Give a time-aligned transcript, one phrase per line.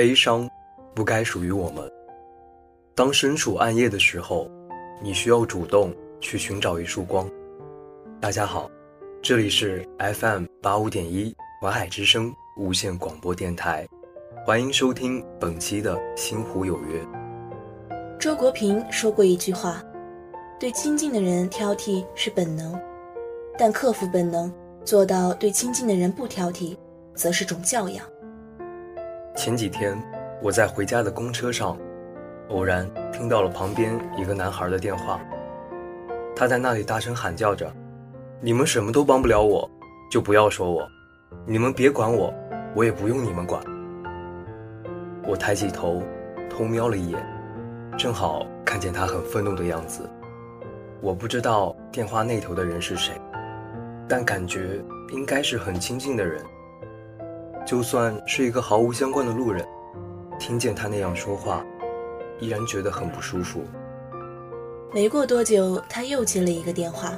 [0.00, 0.48] 悲伤
[0.94, 1.84] 不该属于我们。
[2.94, 4.50] 当身处暗夜的时候，
[5.02, 7.28] 你需要主动去寻找一束光。
[8.18, 8.70] 大家好，
[9.20, 13.86] 这里是 FM 八五点一淮海之声无线广播电台，
[14.46, 17.02] 欢迎收听本期的《星湖有约》。
[18.18, 19.84] 周国平说过一句话
[20.58, 22.74] ：“对亲近的人挑剔是本能，
[23.58, 24.50] 但克服本能，
[24.82, 26.74] 做到对亲近的人不挑剔，
[27.14, 28.02] 则是种教养。”
[29.36, 29.96] 前几天，
[30.42, 31.78] 我在回家的公车上，
[32.48, 35.20] 偶然听到了旁边一个男孩的电话。
[36.34, 37.72] 他在那里大声喊叫着
[38.40, 39.70] ：“你们什么都帮不了我，
[40.10, 40.82] 就不要说我；
[41.46, 42.32] 你们别管我，
[42.74, 43.62] 我也不用你们管。”
[45.26, 46.02] 我抬起头，
[46.50, 47.18] 偷瞄了一眼，
[47.96, 50.08] 正好看见他很愤怒的样子。
[51.00, 53.14] 我不知道电话那头的人是谁，
[54.08, 56.44] 但感觉应该是很亲近的人。
[57.70, 59.64] 就算是一个毫无相关的路人，
[60.40, 61.64] 听见他那样说话，
[62.40, 63.62] 依然觉得很不舒服。
[64.92, 67.12] 没过多久，他又接了一个电话。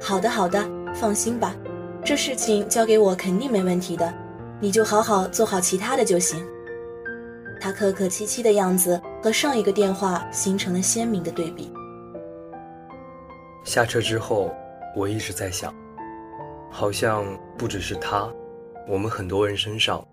[0.00, 1.56] 好的，好的，放心吧，
[2.04, 4.14] 这事情交给我肯定没问题的，
[4.60, 6.40] 你就好好做好其他的就行。
[7.60, 11.72] 他客客气气的样子和上一个电话形成了鲜明的对比。
[13.64, 14.54] 下车之后，
[14.94, 15.74] 我一直在想，
[16.70, 17.24] 好像
[17.58, 18.32] 不只是他。
[18.86, 20.06] 我们很多人身上，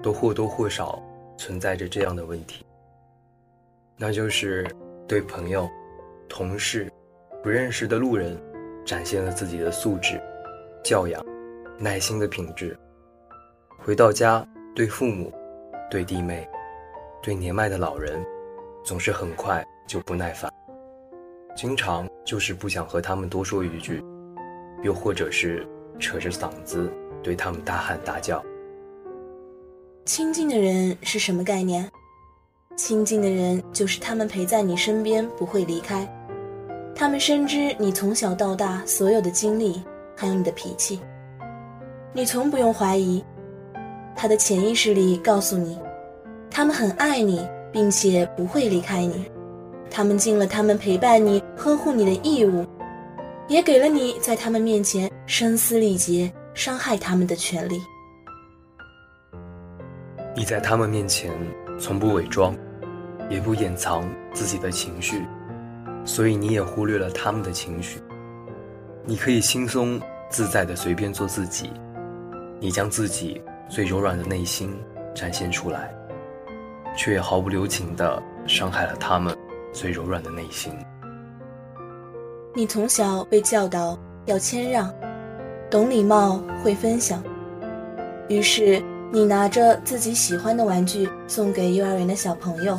[0.00, 1.02] 都或多或少
[1.36, 2.64] 存在着这样的问题，
[3.96, 4.64] 那就是
[5.08, 5.68] 对朋友、
[6.28, 6.90] 同事、
[7.42, 8.40] 不认识的路人，
[8.84, 10.20] 展现了自己的素质、
[10.84, 11.20] 教养、
[11.78, 12.76] 耐心的品质；
[13.76, 15.32] 回到家，对父母、
[15.90, 16.48] 对弟妹、
[17.20, 18.24] 对年迈的老人，
[18.84, 20.48] 总是很快就不耐烦，
[21.56, 24.00] 经常就是不想和他们多说一句，
[24.84, 25.66] 又或者是
[26.02, 26.92] 扯着嗓子。
[27.22, 28.44] 对他们大喊大叫。
[30.04, 31.88] 亲近的人是什么概念？
[32.74, 36.04] 亲近的人就是他们陪在你身边，不会离开。
[36.96, 39.80] 他们深知你从小到大所有的经历，
[40.16, 40.98] 还有你的脾气。
[42.12, 43.24] 你从不用怀疑，
[44.16, 45.78] 他的潜意识里告诉你，
[46.50, 49.24] 他们很爱你，并且不会离开你。
[49.88, 52.66] 他们尽了他们陪伴你、呵护你的义务，
[53.48, 56.32] 也给了你在他们面前声嘶力竭。
[56.54, 57.80] 伤害他们的权利。
[60.36, 61.32] 你在他们面前
[61.80, 62.54] 从不伪装，
[63.30, 65.24] 也不掩藏自己的情绪，
[66.04, 68.02] 所以你也忽略了他们的情绪。
[69.06, 69.98] 你可以轻松
[70.28, 71.72] 自在的随便做自己，
[72.60, 74.78] 你将自己最柔软的内心
[75.14, 75.90] 展现出来，
[76.94, 79.34] 却也毫不留情的伤害了他们
[79.72, 80.70] 最柔软的内心。
[82.54, 84.92] 你从小被教导要谦让。
[85.70, 87.24] 懂礼貌，会分享。
[88.28, 92.78] 于是你拿着自己喜欢的玩具送给幼儿园的小朋友，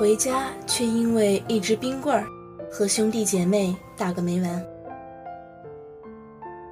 [0.00, 2.26] 回家却因为一支冰棍儿
[2.68, 4.66] 和兄弟姐妹打个没完。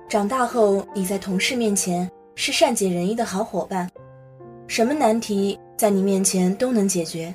[0.08, 3.88] 长大后，你在同事面前是善解人意的好伙伴，
[4.66, 7.32] 什么难题在你面前都能解决。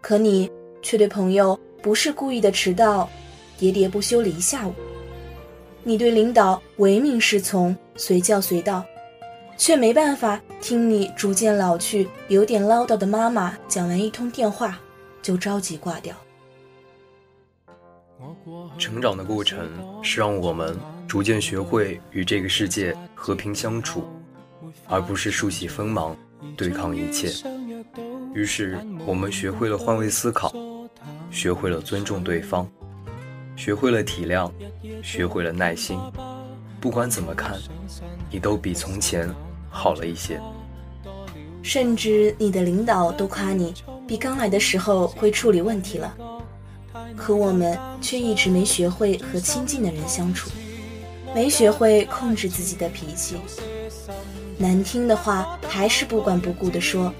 [0.00, 0.50] 可你
[0.82, 3.10] 却对朋友不是故意的迟到，
[3.58, 4.72] 喋喋不休了一下午。
[5.82, 8.84] 你对领导唯命是从、随叫随到，
[9.56, 14.78] 却没办法听你逐渐老去、有点唠叨的妈妈讲完一通电话
[15.20, 16.14] 就着急挂掉。
[18.78, 19.68] 成长的过程
[20.02, 20.78] 是让我们
[21.08, 24.04] 逐渐学会与这个世界和平相处，
[24.86, 26.16] 而不是竖起锋芒
[26.56, 27.32] 对抗一切。
[28.32, 30.54] 于是我们学会了换位思考，
[31.32, 32.68] 学会了尊重对方。
[33.56, 34.50] 学会了体谅，
[35.02, 35.98] 学会了耐心。
[36.80, 37.58] 不管怎么看，
[38.30, 39.28] 你都比从前
[39.70, 40.40] 好了一些。
[41.62, 43.72] 甚至你的领导都夸你
[44.06, 46.14] 比刚来的时候会处理问题了。
[47.16, 50.50] 可我们却一直没学会和亲近的人相处，
[51.34, 53.36] 没学会控制自己的脾气。
[54.58, 57.12] 难听的话还是不管不顾地说，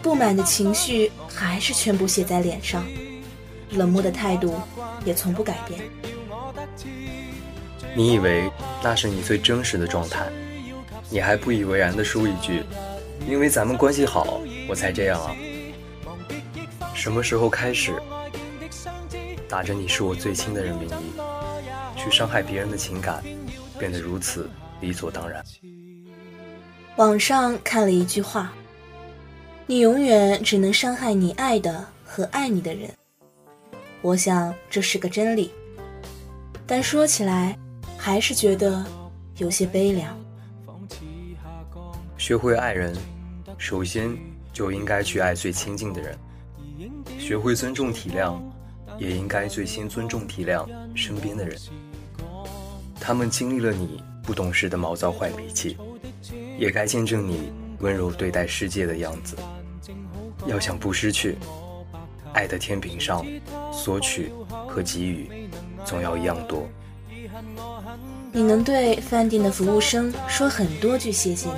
[0.00, 2.84] 不满的情绪还是全部写在脸上。
[3.72, 4.54] 冷漠的态度
[5.04, 5.80] 也从不改变。
[7.94, 8.50] 你以为
[8.82, 10.26] 那是你最真实的状态，
[11.10, 12.62] 你还不以为然地说一句
[13.28, 15.36] ：“因为咱们关系好，我才这样啊。”
[16.94, 17.92] 什么时候开始，
[19.48, 23.22] 打着你是我最亲的人名义，去伤害别人的情感，
[23.78, 24.48] 变得如此
[24.80, 25.44] 理所当然？
[26.96, 28.52] 网上看了一句话
[29.66, 32.88] ：“你永远只能伤害你爱的和爱你的人。”
[34.02, 35.52] 我想这是个真理，
[36.66, 37.56] 但说起来
[37.96, 38.84] 还是觉得
[39.36, 40.18] 有些悲凉。
[42.18, 42.92] 学会爱人，
[43.56, 44.12] 首先
[44.52, 46.18] 就应该去爱最亲近的人，
[47.16, 48.40] 学会尊重体谅，
[48.98, 51.56] 也应该最先尊重体谅身边的人。
[52.98, 55.76] 他们经历了你不懂事的毛躁坏脾气，
[56.58, 59.36] 也该见证你温柔对待世界的样子。
[60.44, 61.38] 要想不失去，
[62.32, 63.24] 爱的天平上，
[63.72, 64.32] 索取
[64.66, 65.30] 和给予
[65.84, 66.66] 总要一样多。
[68.32, 71.48] 你能对饭店的服务生说很多句谢谢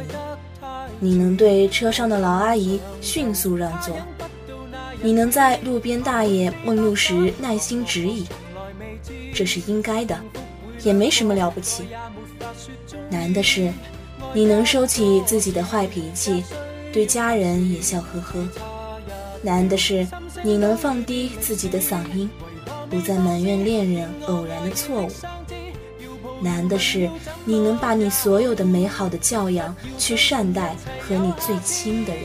[1.00, 3.96] 你，你能对车上的老阿姨迅速让座，
[5.02, 8.26] 你能在路边大爷问路时耐心指引，
[9.34, 10.18] 这是应该的。
[10.82, 11.84] 也没什么了不起，
[13.08, 13.72] 难的是，
[14.34, 16.44] 你能收起自己的坏脾气，
[16.92, 18.46] 对家人也笑呵呵；
[19.42, 20.06] 难的是，
[20.44, 22.28] 你能放低自己的嗓音，
[22.90, 25.08] 不再埋怨恋人偶然的错误；
[26.38, 27.10] 难的是，
[27.46, 32.24] 你能把你所有的美好的教养去善待和你最亲的人。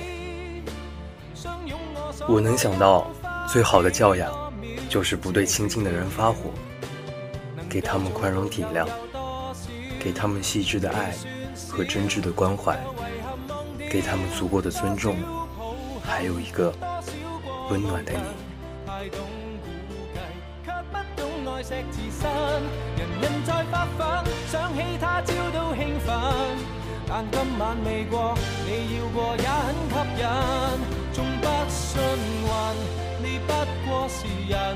[2.27, 3.09] 我能想到，
[3.47, 4.29] 最好的教养，
[4.89, 6.51] 就是不对亲近的人发火。
[7.69, 8.85] 给他们宽容体谅，
[9.97, 11.13] 给他们细致的爱
[11.69, 12.77] 和真挚的关怀，
[13.89, 15.15] 给他们足够的尊重，
[16.03, 16.73] 还有一个
[17.69, 18.21] 本能的人
[18.83, 19.19] 太懂
[19.87, 20.19] 估计
[20.65, 22.31] 却不懂爱惜自身
[22.97, 26.17] 人人在发奋想起他朝都兴奋
[27.07, 28.33] 但今晚未过
[28.65, 29.47] 你要过也
[29.93, 30.27] 很吸引
[31.13, 32.01] 纵不信
[32.41, 33.53] 运你不
[33.87, 34.75] 过是人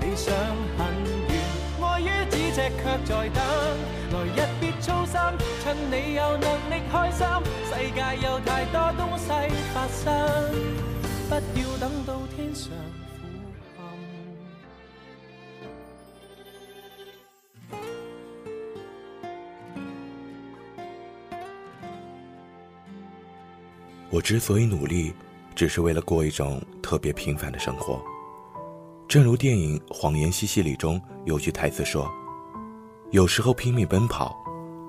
[0.00, 0.34] 理想
[0.76, 0.86] 很
[1.28, 3.92] 远爱于此际却在等。
[4.12, 5.20] 来日别操心
[5.62, 7.26] 趁你有能力开心
[7.66, 9.28] 世界有太多东西
[9.72, 11.01] 发生。
[11.40, 13.86] 不要等到天上苦暗。
[24.10, 25.12] 我之所以努力，
[25.54, 28.02] 只是为了过一种特别平凡的生活。
[29.08, 32.10] 正如电影《谎言西西里》中有句台词说。
[33.10, 34.34] 有时候拼命奔跑，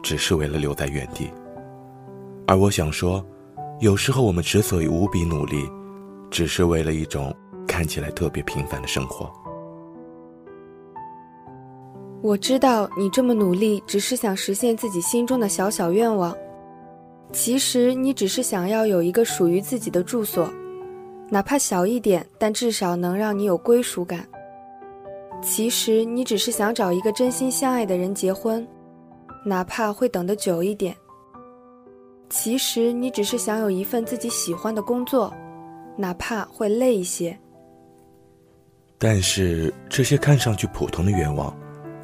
[0.01, 1.29] 只是为了留在原地。
[2.47, 3.21] 而我想说，
[3.81, 5.69] 有时候我们之所以无比努力，
[6.33, 7.31] 只是为了一种
[7.67, 9.31] 看起来特别平凡的生活。
[12.23, 16.35] 我知道你这么努力，只是想实现自己心中的小小愿望。
[17.31, 20.51] 其实你只是想要有一个属于自己的住所，
[21.29, 24.27] 哪怕小一点，但至少能让你有归属感。
[25.39, 28.67] 其实你只是想找一个真心相爱的人结婚，
[29.45, 30.95] 哪怕会等得久一点。
[32.27, 35.31] 其实你只是想有一份自己喜欢的工作，
[35.95, 37.37] 哪怕会累一些。
[38.97, 41.55] 但是这些看上去普通的愿望，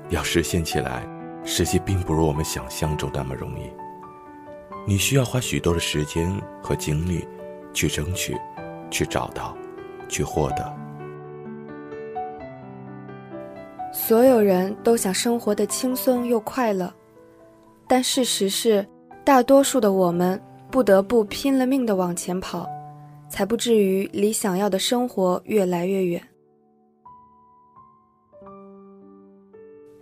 [0.09, 1.07] 要实现起来，
[1.44, 3.63] 实际并不如我们想象中那么容易。
[4.86, 6.30] 你需要花许多的时间
[6.62, 7.25] 和精力，
[7.74, 8.36] 去争取，
[8.89, 9.56] 去找到，
[10.07, 10.74] 去获得。
[13.94, 16.91] 所有人都想生活的轻松又快乐，
[17.88, 18.86] 但事实是，
[19.24, 22.67] 大多数的我们不得不拼了命的往前跑，
[23.29, 26.21] 才不至于离想要的生活越来越远。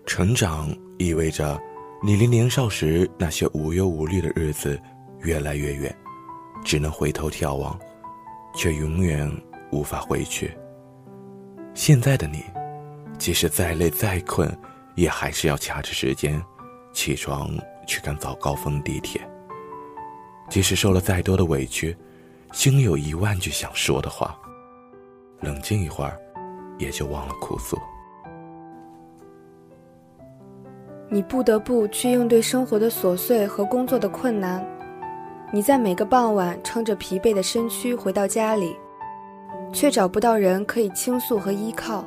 [0.05, 1.59] 成长意味着，
[2.01, 4.79] 你离年少时那些无忧无虑的日子
[5.19, 5.95] 越来越远，
[6.63, 7.77] 只能回头眺望，
[8.55, 9.29] 却永远
[9.71, 10.51] 无法回去。
[11.73, 12.43] 现在的你。
[13.19, 14.47] 即使再累再困，
[14.93, 16.39] 也还是要掐着时间
[16.93, 17.49] 起床
[17.87, 19.19] 去赶早高峰地铁。
[20.51, 21.97] 即使受了再多的委屈，
[22.53, 24.37] 心里有一万句想说的话，
[25.41, 26.17] 冷静一会儿，
[26.77, 27.77] 也就忘了哭诉。
[31.09, 34.65] 你不得不去应对生活的琐碎和工作的困难，
[35.51, 38.75] 你在每个傍晚撑着疲惫的身躯回到家里，
[39.71, 42.03] 却找不到人可以倾诉和依靠。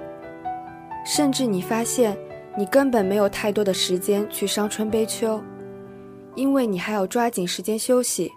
[1.04, 2.16] 甚至你发现，
[2.56, 5.40] 你根本没有太多的时间去伤春悲秋，
[6.34, 8.30] 因为你还要抓紧时间休息，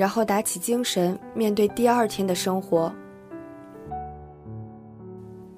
[0.00, 2.90] 然后打起精神面对第二天的生活。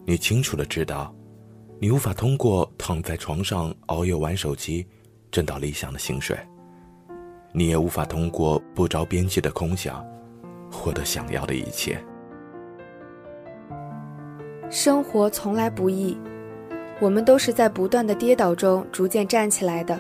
[0.05, 1.15] 你清楚的知道，
[1.79, 4.85] 你无法通过躺在床上熬夜玩手机，
[5.31, 6.37] 挣到理想的薪水；
[7.53, 10.05] 你也无法通过不着边际的空想，
[10.73, 11.97] 获得想要的一切。
[14.71, 16.19] 生活从来不易。
[17.01, 19.97] 我们都是在不断的跌倒中逐渐站起来的。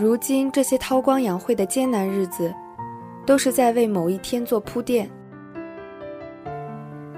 [0.00, 2.54] 如今这些韬光养晦的艰难日子，
[3.26, 5.10] 都是在为某一天做铺垫。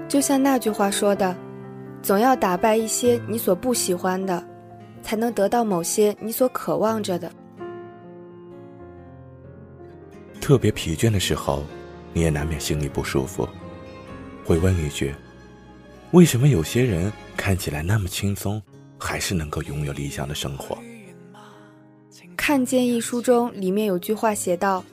[0.07, 1.37] 就像那句话说的
[2.01, 4.43] ：“总要打败一些你所不喜欢的，
[5.03, 7.31] 才能得到某些你所渴望着的。”
[10.41, 11.63] 特别疲倦的时候，
[12.13, 13.47] 你也难免心里不舒服，
[14.43, 15.13] 会问一句：
[16.13, 18.59] 为什么有些人看起来那么轻松，
[18.97, 20.75] 还是能够拥有理想的生活？
[22.43, 24.83] 看见一书中里面有句话写道：“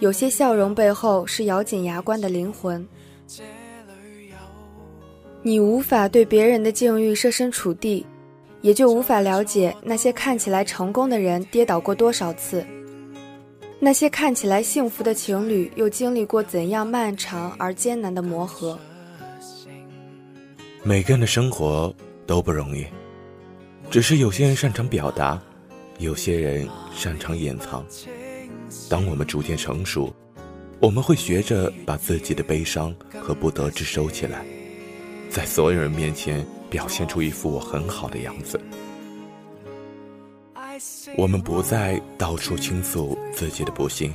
[0.00, 2.84] 有些笑容背后是咬紧牙关的灵魂。”
[5.42, 8.04] 你无法对别人的境遇设身处地，
[8.62, 12.66] 也就无法了解那些看起来成功的人跌倒过多少次，
[13.78, 18.76] 那些看起来幸福的情侣又经历过怎样漫长而艰难的磨合。
[20.82, 21.94] 每个人的生活
[22.26, 22.84] 都不容易，
[23.88, 25.40] 只是有些人擅长表达，
[26.02, 27.86] 有些人擅长掩藏。
[28.90, 30.12] 当我们逐渐成熟，
[30.80, 34.44] 我们会学着把自己的悲伤和不得志收起来。
[35.30, 38.60] 在所有人面前表现出一副我很好的样子。
[41.16, 44.12] 我们不再到处倾诉自己的不幸，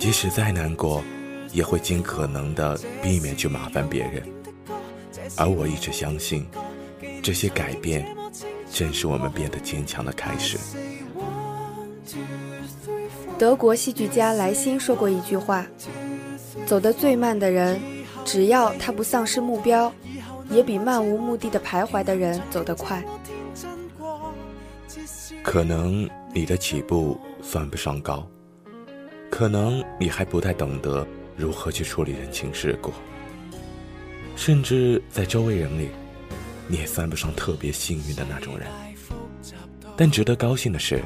[0.00, 1.02] 即使再难过，
[1.52, 4.22] 也会尽可能的避免去麻烦别人。
[5.36, 6.44] 而我一直相信，
[7.22, 8.04] 这些改变
[8.72, 10.58] 正是我们变得坚强的开始。
[13.38, 15.66] 德国戏剧家莱辛说过一句话
[16.66, 17.80] ：“走得最慢的人，
[18.24, 19.92] 只要他不丧失目标。”
[20.50, 23.02] 也比漫无目的的徘徊的人走得快。
[25.42, 28.28] 可能你的起步算不上高，
[29.30, 32.92] 可能你还不太懂得如何去处理人情世故，
[34.36, 35.88] 甚至在周围人里，
[36.72, 38.66] 你也算不上特别幸运的那种人。
[39.94, 41.04] 但值得高兴的是，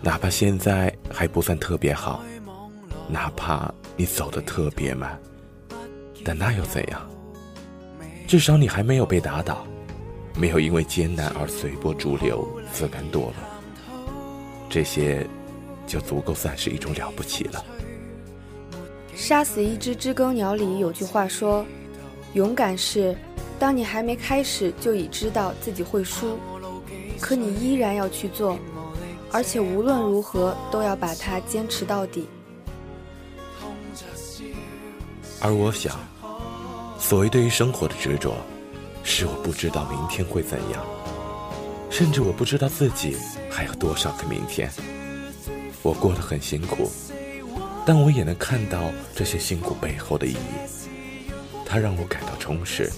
[0.00, 2.22] 哪怕现在还不算特别好，
[3.08, 5.20] 哪怕你走得特别慢，
[6.24, 7.10] 但那又怎样？
[8.28, 9.66] 至少你还没有被打倒，
[10.36, 13.34] 没有因为艰难而随波逐流、自甘堕落，
[14.70, 15.26] 这些
[15.88, 17.64] 就足够算是一种了不起了。
[19.16, 21.66] 杀死一只知更鸟里有句话说
[22.34, 23.16] ：“勇敢是，
[23.58, 26.38] 当你还没开始就已知道自己会输，
[27.20, 28.58] 可你依然要去做，
[29.30, 32.26] 而且无论如何都要把它坚持到底。”
[35.40, 35.98] 而我想。
[36.96, 38.34] 所谓对于生活的执着，
[39.02, 40.82] 是我不知道明天会怎样，
[41.90, 43.14] 甚至我不知道自己
[43.50, 44.70] 还有多少个明天。
[45.82, 46.90] 我过得很辛苦，
[47.84, 51.28] 但我也能看到这些辛苦背后的意义。
[51.66, 52.90] 它让我感到充实，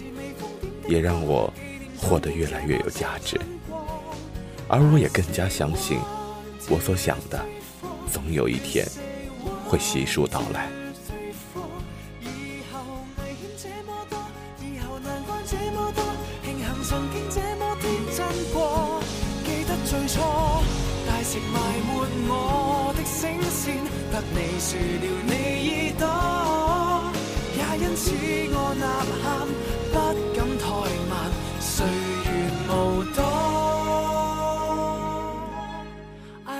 [0.88, 1.52] 也让我
[1.97, 3.40] 活得越来越有价值。
[4.69, 5.99] 而我也更加相信，
[6.69, 7.40] 我所想的，
[8.12, 8.87] 总有一天
[9.69, 10.69] 会悉数到来。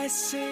[0.07, 0.46] I say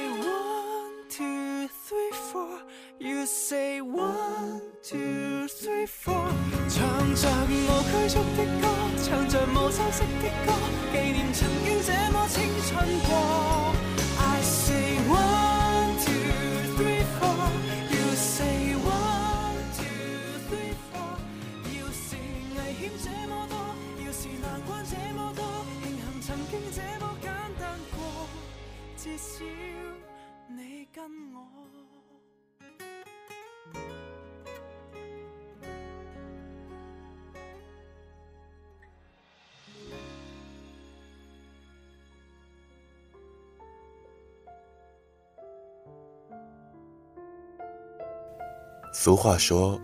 [49.04, 49.78] 俗话说：“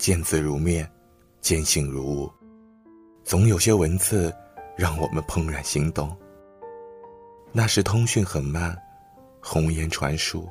[0.00, 0.90] 见字如面，
[1.42, 2.32] 见性如雾。”
[3.22, 4.34] 总有些文字
[4.78, 6.16] 让我们怦然心动。
[7.52, 8.74] 那时通讯很慢，
[9.42, 10.48] 红颜传书，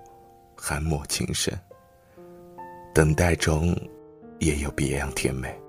[0.55, 1.51] 含墨情深。
[2.93, 3.75] 等待中，
[4.37, 5.59] 也有别样甜美。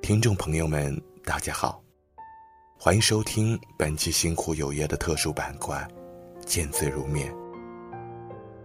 [0.00, 1.84] 听众朋友们，大家好，
[2.78, 5.86] 欢迎收听本期《星湖有约》的特殊板块
[6.46, 7.30] 《见字如面》。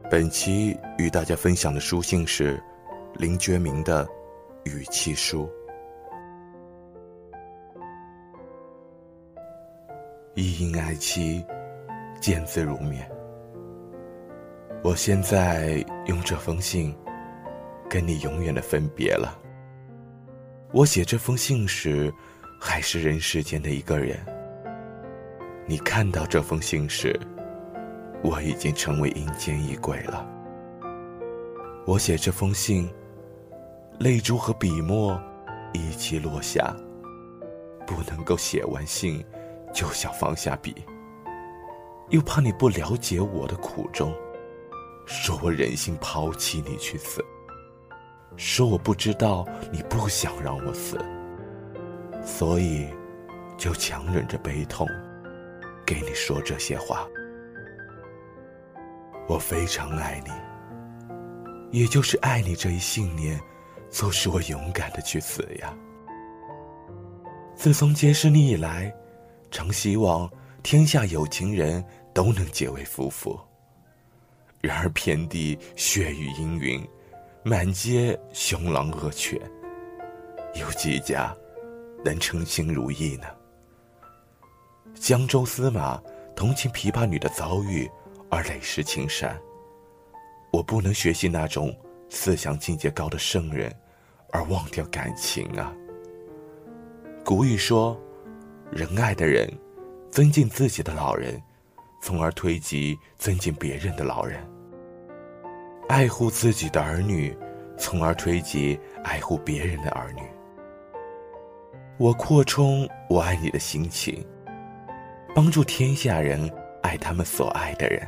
[0.09, 2.57] 本期与大家分享的书信是
[3.15, 4.05] 林觉民的
[4.63, 5.49] 《语气书》。
[10.33, 11.45] 一因爱妻，
[12.21, 13.05] 见字如面。
[14.81, 16.95] 我现在用这封信，
[17.89, 19.37] 跟你永远的分别了。
[20.71, 22.09] 我写这封信时，
[22.61, 24.17] 还是人世间的一个人。
[25.65, 27.19] 你看到这封信时，
[28.23, 30.27] 我已经成为阴间一鬼了。
[31.85, 32.89] 我写这封信，
[33.99, 35.21] 泪珠和笔墨
[35.73, 36.75] 一起落下，
[37.85, 39.25] 不能够写完信
[39.73, 40.75] 就想放下笔，
[42.09, 44.13] 又怕你不了解我的苦衷，
[45.05, 47.23] 说我忍心抛弃你去死，
[48.35, 50.97] 说我不知道你不想让我死，
[52.21, 52.87] 所以
[53.57, 54.85] 就强忍着悲痛，
[55.85, 57.07] 给你说这些话。
[59.27, 60.31] 我非常爱你。
[61.77, 63.39] 也就是爱你这一信念，
[63.91, 65.73] 促使我勇敢的去死呀。
[67.55, 68.93] 自从结识你以来，
[69.51, 70.29] 常希望
[70.63, 73.37] 天下有情人都能结为夫妇。
[74.61, 76.87] 然而遍地血雨阴云，
[77.43, 79.39] 满街凶狼恶犬，
[80.55, 81.35] 有几家
[82.03, 83.27] 能称心如意呢？
[84.95, 86.01] 江州司马
[86.35, 87.89] 同情琵琶女的遭遇，
[88.29, 89.39] 而泪湿青衫。
[90.51, 91.75] 我不能学习那种
[92.09, 93.73] 思想境界高的圣人，
[94.31, 95.73] 而忘掉感情啊。
[97.23, 97.99] 古语说
[98.71, 99.51] ：“仁爱的人，
[100.09, 101.41] 尊敬自己的老人，
[102.01, 104.39] 从而推及尊敬别人的老人；
[105.89, 107.37] 爱护自己的儿女，
[107.77, 110.21] 从而推及爱护别人的儿女。”
[111.99, 114.25] 我扩充我爱你的心情，
[115.35, 116.49] 帮助天下人
[116.81, 118.07] 爱他们所爱的人，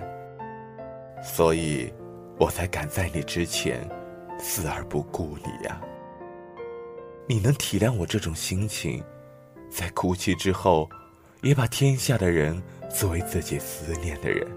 [1.24, 1.92] 所以。
[2.42, 3.86] 我才敢在你之前，
[4.40, 5.82] 死而不顾你呀。
[7.28, 9.04] 你能体谅我这种心情，
[9.70, 10.90] 在哭泣之后，
[11.42, 14.48] 也把天下的人作为自己思念的人，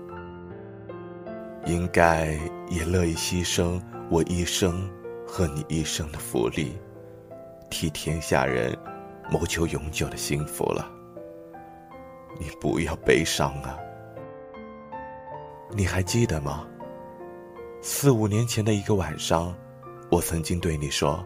[1.66, 2.38] 应该
[2.68, 4.88] 也乐意牺牲我一生
[5.26, 6.78] 和你一生的福利，
[7.68, 8.78] 替天下人
[9.28, 10.88] 谋求永久的幸福了。
[12.38, 13.76] 你不要悲伤啊，
[15.74, 16.66] 你还记得吗？
[17.80, 19.54] 四五年前的一个晚上，
[20.10, 21.24] 我曾经对你说：“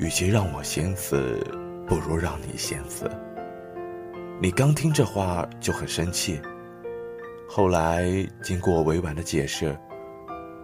[0.00, 1.38] 与其让我先死，
[1.86, 3.10] 不如让你先死。”
[4.40, 6.40] 你刚听这话就很生气。
[7.46, 8.06] 后来
[8.42, 9.78] 经过委婉的解释，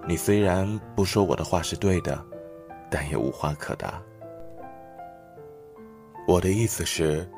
[0.09, 2.25] 你虽然不说我的话是对的，
[2.91, 4.03] 但也无话可答。
[6.27, 7.29] 我的意思是，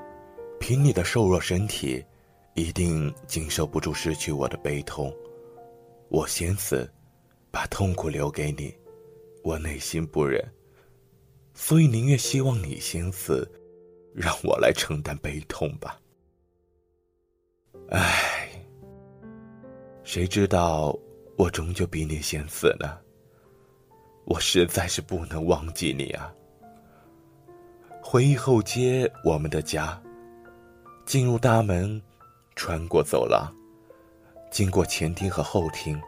[0.61, 2.05] 凭你的瘦弱身体，
[2.55, 5.15] 一定经受不住失去我的悲痛。
[6.09, 6.91] 我先死。
[7.53, 8.75] 把痛苦留给你，
[9.45, 10.43] 我内心不忍，
[11.53, 13.47] 所以宁愿希望你先死，
[14.15, 16.01] 让我来承担悲痛吧。
[17.91, 18.49] 唉，
[20.03, 20.99] 谁知道
[21.37, 22.99] 我终究比你先死呢？
[24.25, 26.35] 我实在是不能忘记你啊！
[28.03, 30.03] 回忆后街，我们的家，
[31.05, 32.01] 进入大门，
[32.65, 33.53] 穿过走廊，
[34.49, 36.01] 经过前厅和后厅。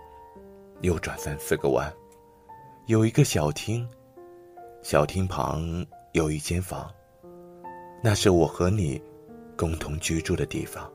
[0.83, 1.93] 右转三四个弯，
[2.87, 3.85] 有一个小厅，
[4.81, 6.89] 小厅旁有一间房，
[8.01, 9.03] 那是我和你
[9.57, 10.89] 共同居住的地方。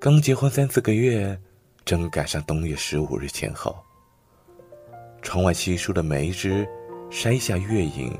[0.00, 1.38] 刚结婚三四个月，
[1.84, 3.76] 正赶上冬月十五日前后。
[5.20, 6.66] 窗外稀疏的梅枝
[7.10, 8.18] 筛下月影，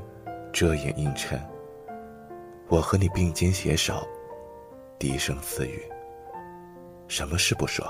[0.53, 1.41] 遮掩映衬。
[2.69, 4.07] 我和你并肩携手，
[4.99, 5.83] 低声私语。
[7.09, 7.87] 什么事不说？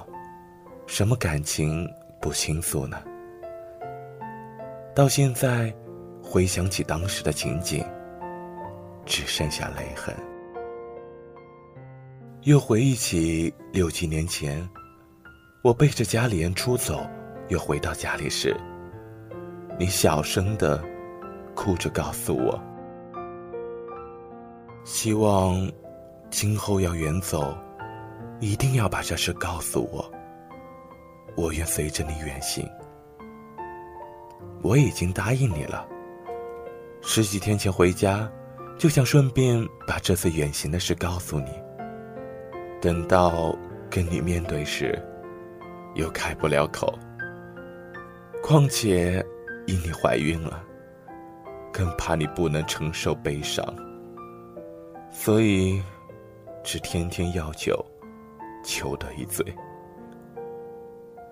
[0.86, 1.88] 什么感情？
[2.20, 3.00] 不倾诉呢？
[4.94, 5.72] 到现在，
[6.22, 7.84] 回想起当时的情景，
[9.04, 10.14] 只剩下泪痕。
[12.42, 14.68] 又回忆起六七年前，
[15.62, 17.06] 我背着家里人出走，
[17.48, 18.56] 又回到家里时，
[19.78, 20.82] 你小声的
[21.54, 22.60] 哭着告诉我，
[24.84, 25.70] 希望
[26.38, 27.56] 今后要远走，
[28.40, 30.04] 一定要把这事告诉我。
[31.34, 32.68] 我愿随着你远行。
[34.60, 35.88] 我已经答应你了。
[37.00, 38.30] 十几天前回家，
[38.76, 41.48] 就想顺便把这次远行的事告诉你。
[42.82, 43.56] 等到
[43.88, 45.02] 跟你面对时，
[45.94, 46.98] 又开不了口。
[48.42, 49.24] 况且，
[49.66, 50.62] 因你怀孕了，
[51.72, 53.64] 更怕你不能承受悲伤，
[55.10, 55.82] 所以，
[56.66, 57.80] 只天天要酒，
[58.64, 59.46] 求得一醉。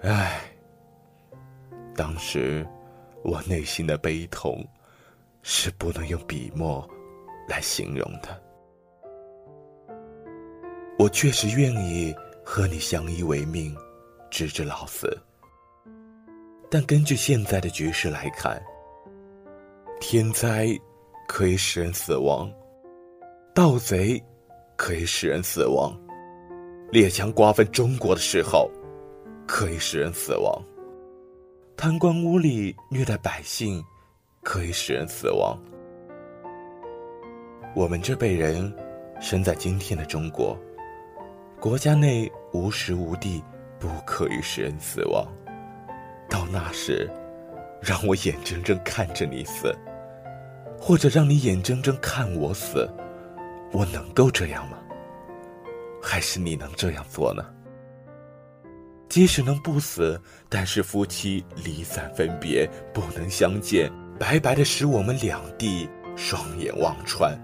[0.01, 0.41] 唉，
[1.93, 2.65] 当时
[3.25, 4.65] 我内心的悲痛，
[5.43, 6.89] 是不能用笔墨
[7.49, 8.41] 来形容的。
[11.01, 13.77] 我确实愿意和你相依为命，
[14.31, 15.19] 直至老死。
[16.71, 18.63] 但根据现在的局势来看，
[20.01, 20.69] 天灾
[21.27, 22.49] 可以使人死亡，
[23.53, 24.23] 盗贼
[24.77, 25.95] 可以使人死亡，
[26.91, 28.71] 列强瓜分中国的时候。
[29.47, 30.59] 可以使人死亡，
[31.77, 33.85] 贪官污吏虐待百姓，
[34.43, 35.55] 可以使人死亡。
[37.75, 38.75] 我们这辈人，
[39.21, 40.57] 生在今天的中国，
[41.61, 43.45] 国家内无时无地
[43.79, 45.27] 不可以使人死亡。
[46.31, 47.07] 到那时，
[47.83, 49.77] 让我眼睁睁看着你死，
[50.81, 52.89] 或者让你眼睁睁看我死，
[53.75, 54.79] 我能够这样吗？
[56.01, 57.45] 还是你能这样做呢？
[59.09, 67.37] 即使能不死，但是夫妻离散分别，不能相见，白白的使我们两地双眼望穿。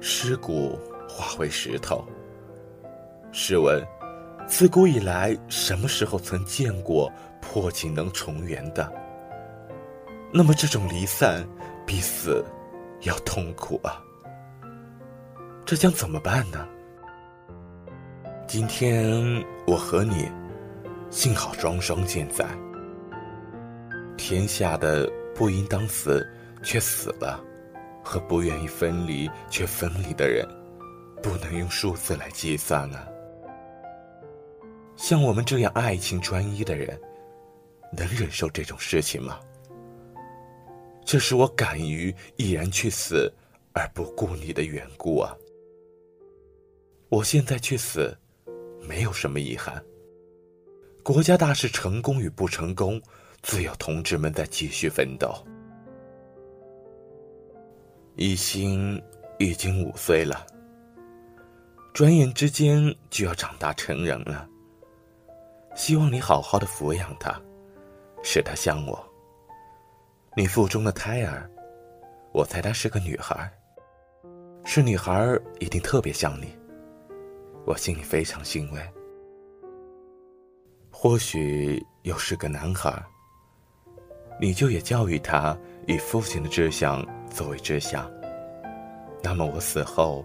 [0.00, 0.76] 尸骨
[1.08, 2.04] 化为石头。
[3.30, 3.80] 试问，
[4.48, 7.08] 自古以来，什么时候曾见过
[7.40, 8.92] 破镜能重圆的？
[10.32, 11.46] 那么，这种离散
[11.86, 12.44] 比死
[13.02, 14.02] 要痛苦啊！
[15.64, 16.68] 这将怎么办呢？
[18.46, 20.30] 今天我和你，
[21.10, 22.46] 幸好双双健在。
[24.16, 26.26] 天下的不应当死，
[26.62, 27.42] 却死了。
[28.04, 30.44] 和不愿意分离却分离的人，
[31.22, 33.08] 不能用数字来计算啊。
[34.96, 37.00] 像我们这样爱情专一的人，
[37.96, 39.38] 能忍受这种事情吗？
[41.04, 43.32] 这是我敢于毅然去死
[43.72, 45.32] 而不顾你的缘故啊。
[47.12, 48.16] 我现在去死，
[48.88, 49.84] 没有什么遗憾。
[51.02, 52.98] 国家大事成功与不成功，
[53.42, 55.30] 自有同志们在继续奋斗。
[58.16, 58.98] 一心
[59.38, 60.46] 已经五岁了，
[61.92, 64.48] 转眼之间就要长大成人了。
[65.74, 67.38] 希望你好好的抚养他，
[68.22, 69.06] 使他像我。
[70.34, 71.46] 你腹中的胎儿，
[72.32, 73.52] 我猜她是个女孩。
[74.64, 76.56] 是女孩一定特别像你，
[77.64, 78.80] 我心里非常欣慰。
[80.90, 83.02] 或许又是个男孩，
[84.40, 87.04] 你就也教育他以父亲的志向。
[87.32, 88.10] 作为志向，
[89.22, 90.22] 那么我死后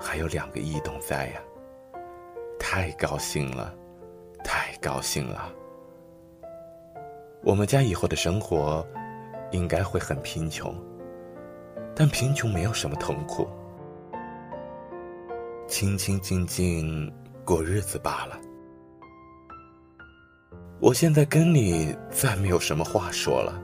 [0.00, 1.40] 还有两个异动在呀。
[2.58, 3.72] 太高兴了，
[4.42, 5.54] 太高兴了。
[7.44, 8.84] 我们家以后的生活
[9.52, 10.74] 应该会很贫穷，
[11.94, 13.48] 但贫穷没有什么痛苦，
[15.78, 17.08] 清清静静
[17.44, 18.36] 过日子罢了。
[20.80, 23.62] 我现在跟你再没有什么话说了，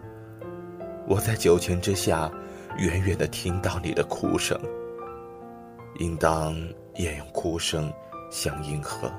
[1.08, 2.30] 我在九泉之下。
[2.78, 4.56] 远远的听到你的哭声，
[5.98, 6.54] 应当
[6.94, 7.92] 也用哭声
[8.30, 9.10] 相应和。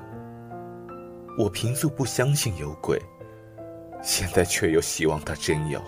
[1.38, 2.98] 我平素不相信有鬼，
[4.02, 5.78] 现在却又希望他真有。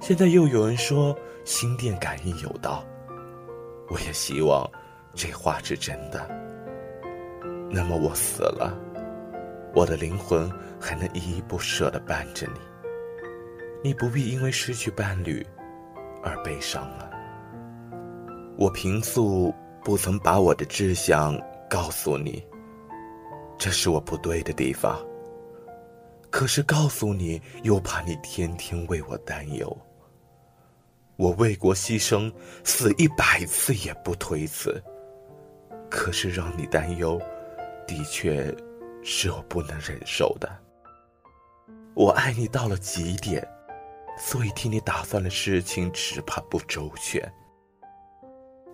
[0.00, 2.84] 现在又有人说心电感应有道，
[3.88, 4.68] 我也希望
[5.14, 6.28] 这话是真的。
[7.70, 8.78] 那么我死了，
[9.74, 10.50] 我的灵魂
[10.80, 12.60] 还能依依不舍的伴着你，
[13.82, 15.46] 你不必因为失去伴侣。
[16.26, 17.10] 而悲伤了。
[18.56, 22.42] 我平素不曾把我的志向告诉你，
[23.58, 24.98] 这是我不对的地方。
[26.30, 29.78] 可是告诉你，又怕你天天为我担忧。
[31.16, 32.32] 我为国牺牲，
[32.64, 34.82] 死一百次也不推辞。
[35.96, 37.22] 可是让你担忧，
[37.86, 38.52] 的确
[39.04, 40.50] 是我不能忍受的。
[41.94, 43.46] 我爱你到了极点。
[44.16, 47.32] 所以替你打算的事情，只怕不周全。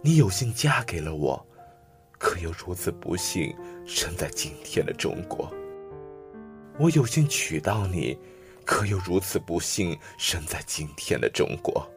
[0.02, 1.46] 你有幸嫁给了我，
[2.18, 3.56] 可又如此不幸
[3.86, 5.50] 生在今天的中国。
[6.78, 8.18] 我有幸娶到你，
[8.66, 11.90] 可又如此不幸生在今天的中国。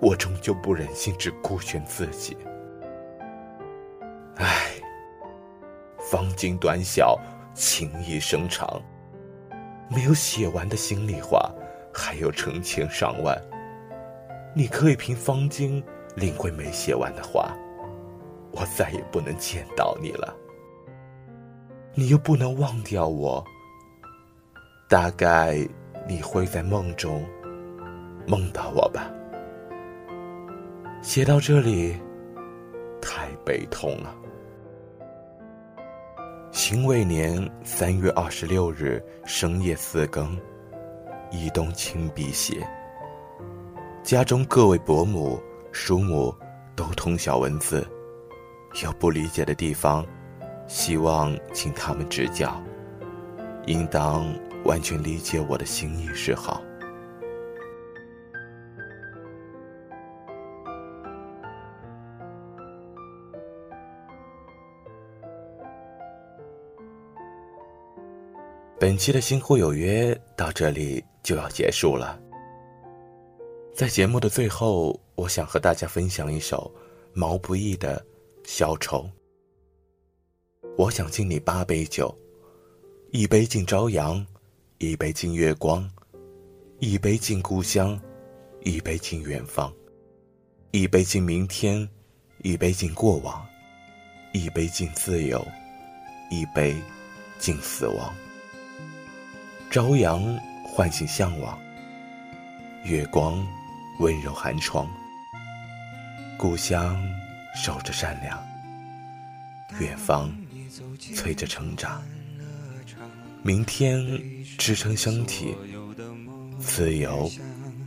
[0.00, 2.36] 我终究不忍心只顾全自己。
[6.10, 7.18] 方巾短小，
[7.54, 8.80] 情意深长，
[9.88, 11.52] 没有写完的心里话。
[11.98, 13.34] 还有成千上万，
[14.54, 15.82] 你可以凭方巾
[16.14, 17.56] 领会没写完的话，
[18.52, 20.36] 我再也不能见到你了。
[21.94, 23.42] 你又不能忘掉我，
[24.90, 25.66] 大概
[26.06, 27.24] 你会在梦中
[28.26, 29.10] 梦到我吧。
[31.00, 31.96] 写到这里，
[33.00, 34.14] 太悲痛了。
[36.68, 40.36] 辛未年三月二十六日深夜四更。
[41.30, 42.68] 一动亲笔写。
[44.02, 46.34] 家中各位伯母、叔母
[46.74, 47.86] 都通晓文字，
[48.82, 50.04] 有不理解的地方，
[50.66, 52.60] 希望请他们指教。
[53.66, 54.26] 应当
[54.64, 56.60] 完全理解我的心意是好。
[68.78, 72.20] 本期的《星湖有约》到这里就要结束了。
[73.74, 76.70] 在节目的最后，我想和大家分享一首
[77.14, 77.98] 毛不易的
[78.44, 79.08] 《消愁》。
[80.76, 82.14] 我想敬你八杯酒，
[83.12, 84.24] 一杯敬朝阳，
[84.76, 85.90] 一杯敬月光，
[86.78, 87.98] 一杯敬故乡，
[88.60, 89.72] 一杯敬远方，
[90.72, 91.88] 一杯敬明天，
[92.42, 93.42] 一杯敬过往，
[94.34, 95.42] 一杯敬自由，
[96.30, 96.76] 一杯
[97.38, 98.14] 敬死亡。
[99.70, 100.22] 朝阳
[100.64, 101.58] 唤醒向往，
[102.84, 103.46] 月光
[103.98, 104.88] 温柔寒窗，
[106.38, 106.96] 故乡
[107.54, 108.42] 守着善良，
[109.80, 110.30] 远方。
[111.14, 112.02] 催着成长，
[113.42, 114.04] 明天
[114.58, 115.54] 支撑身体，
[116.58, 117.30] 自由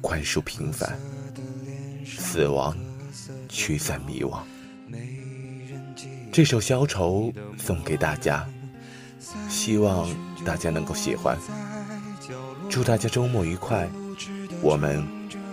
[0.01, 0.97] 宽恕平凡，
[2.05, 2.75] 死亡
[3.47, 4.41] 驱散迷惘。
[6.31, 8.47] 这首《消愁》送给大家，
[9.49, 10.09] 希望
[10.45, 11.37] 大家能够喜欢。
[12.69, 13.89] 祝大家周末愉快，
[14.61, 15.05] 我们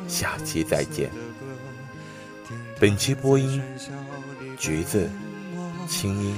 [0.09, 1.11] 下期再见。
[2.81, 3.63] 本期播音：
[4.59, 5.11] 橘子、
[5.89, 6.37] 清音。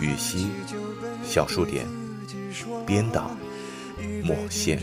[0.00, 0.50] 雨溪
[1.22, 1.86] 小数点
[2.84, 3.30] 编导
[4.24, 4.82] 墨线